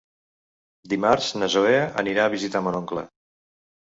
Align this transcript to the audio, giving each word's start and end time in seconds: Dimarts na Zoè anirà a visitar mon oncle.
Dimarts 0.93 1.29
na 1.41 1.49
Zoè 1.57 1.75
anirà 2.05 2.25
a 2.25 2.33
visitar 2.37 2.63
mon 2.69 2.79
oncle. 2.83 3.05